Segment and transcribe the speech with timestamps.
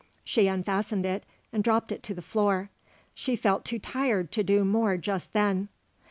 [0.23, 2.71] She unfastened it and dropped it to the floor.
[3.13, 5.69] She felt too tired to do more just then.